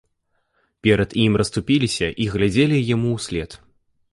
[0.87, 3.51] Перад ім расступіліся і глядзелі яму ўслед.